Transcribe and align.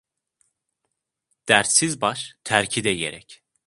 Dertsiz 1.47 2.01
baş 2.01 2.35
terkide 2.43 2.93
gerek. 2.95 3.43